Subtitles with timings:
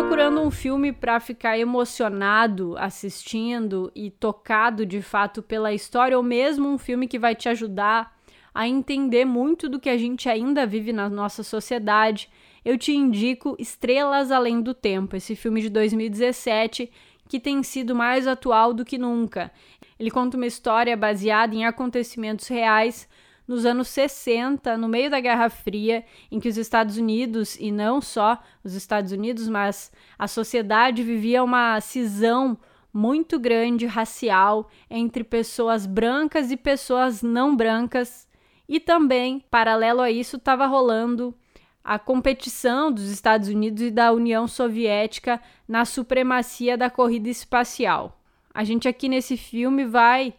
[0.00, 6.66] Procurando um filme para ficar emocionado assistindo e tocado de fato pela história, ou mesmo
[6.70, 8.18] um filme que vai te ajudar
[8.54, 12.30] a entender muito do que a gente ainda vive na nossa sociedade?
[12.64, 16.90] Eu te indico Estrelas Além do Tempo, esse filme de 2017
[17.28, 19.52] que tem sido mais atual do que nunca.
[19.98, 23.06] Ele conta uma história baseada em acontecimentos reais
[23.50, 28.00] nos anos 60, no meio da Guerra Fria, em que os Estados Unidos, e não
[28.00, 32.56] só os Estados Unidos, mas a sociedade vivia uma cisão
[32.94, 38.28] muito grande racial entre pessoas brancas e pessoas não brancas.
[38.68, 41.34] E também, paralelo a isso, estava rolando
[41.82, 48.16] a competição dos Estados Unidos e da União Soviética na supremacia da corrida espacial.
[48.54, 50.34] A gente aqui nesse filme vai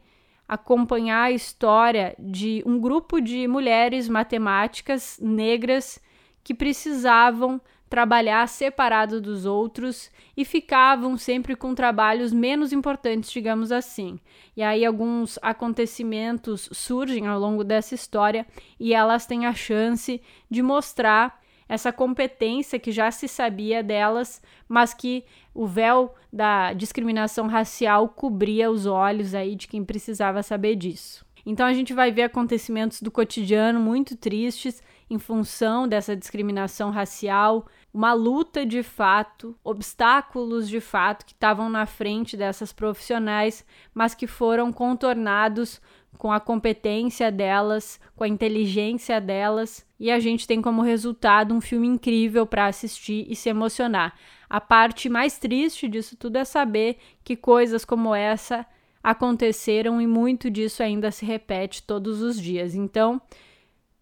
[0.51, 5.97] acompanhar a história de um grupo de mulheres matemáticas negras
[6.43, 14.19] que precisavam trabalhar separado dos outros e ficavam sempre com trabalhos menos importantes, digamos assim.
[14.55, 18.45] E aí alguns acontecimentos surgem ao longo dessa história
[18.77, 21.40] e elas têm a chance de mostrar
[21.71, 25.23] essa competência que já se sabia delas, mas que
[25.53, 31.25] o véu da discriminação racial cobria os olhos aí de quem precisava saber disso.
[31.45, 37.65] Então a gente vai ver acontecimentos do cotidiano muito tristes em função dessa discriminação racial,
[37.93, 44.27] uma luta de fato, obstáculos de fato que estavam na frente dessas profissionais, mas que
[44.27, 45.81] foram contornados
[46.17, 51.59] com a competência delas, com a inteligência delas, e a gente tem como resultado um
[51.59, 54.15] filme incrível para assistir e se emocionar.
[54.49, 58.65] A parte mais triste disso tudo é saber que coisas como essa
[59.03, 62.75] aconteceram e muito disso ainda se repete todos os dias.
[62.75, 63.21] Então,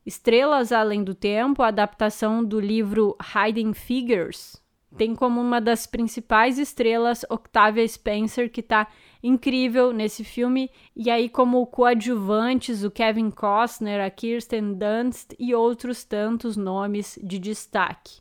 [0.05, 4.61] Estrelas Além do Tempo, a adaptação do livro Hiding Figures,
[4.97, 8.87] tem como uma das principais estrelas Octavia Spencer, que está
[9.21, 16.03] incrível nesse filme, e aí como coadjuvantes o Kevin Costner, a Kirsten Dunst e outros
[16.03, 18.19] tantos nomes de destaque.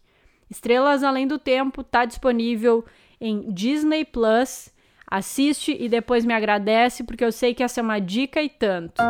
[0.50, 2.84] Estrelas Além do Tempo está disponível
[3.20, 4.70] em Disney Plus.
[5.10, 9.02] Assiste e depois me agradece, porque eu sei que essa é uma dica e tanto.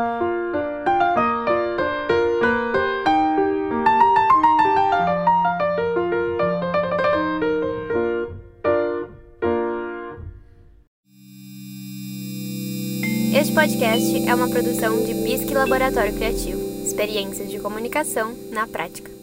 [13.35, 16.61] Este podcast é uma produção de Bisque Laboratório Criativo.
[16.85, 19.18] Experiências de comunicação na prática.